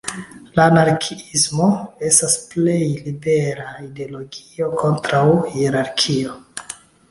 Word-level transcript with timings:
La 0.53 0.63
anarkiismo 0.69 1.67
estas 2.09 2.37
plej 2.55 2.79
liberiga 3.09 3.77
ideologio 3.91 4.73
kontraŭ 4.83 5.23
hierarkio. 5.55 6.37